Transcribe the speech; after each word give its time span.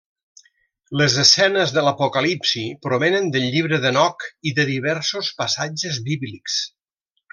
Les 1.01 1.17
escenes 1.23 1.73
de 1.75 1.83
l'apocalipsi 1.87 2.63
provenen 2.87 3.29
del 3.35 3.45
Llibre 3.57 3.79
d'Henoc 3.85 4.25
i 4.53 4.55
de 4.61 4.67
diversos 4.71 5.31
passatges 5.43 6.01
bíblics. 6.09 6.57